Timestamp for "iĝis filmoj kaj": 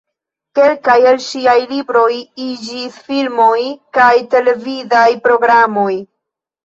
2.45-4.11